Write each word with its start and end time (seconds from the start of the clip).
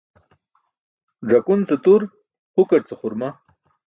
Ẓakun 1.29 1.61
ce 1.67 1.75
tur, 1.83 2.01
hukar 2.55 2.81
ce 2.87 2.93
xurma. 2.99 3.29